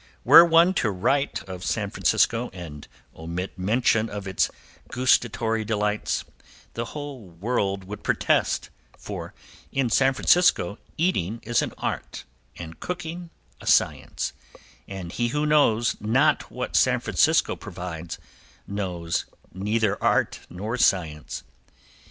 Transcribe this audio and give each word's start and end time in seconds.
Were 0.23 0.43
one 0.43 0.73
to 0.81 0.89
write 0.89 1.43
of 1.43 1.63
San 1.63 1.91
Francisco 1.91 2.49
and 2.53 2.87
omit 3.15 3.55
mention 3.55 4.09
of 4.09 4.27
its 4.27 4.49
gustatory 4.87 5.63
delights 5.63 6.25
the 6.73 6.85
whole 6.85 7.21
world 7.25 7.83
would 7.83 8.03
protest, 8.03 8.71
for 8.97 9.35
in 9.71 9.91
San 9.91 10.15
Francisco 10.15 10.79
eating 10.97 11.39
is 11.43 11.61
an 11.61 11.75
art 11.77 12.23
and 12.57 12.79
cooking 12.79 13.29
a 13.61 13.67
science, 13.67 14.33
and 14.87 15.11
he 15.11 15.27
who 15.27 15.45
knows 15.45 15.95
not 15.99 16.49
what 16.49 16.75
San 16.75 16.99
Francisco 16.99 17.55
provides 17.55 18.17
knows 18.65 19.25
neither 19.53 20.01
art 20.03 20.39
nor 20.49 20.77
science. 20.77 21.43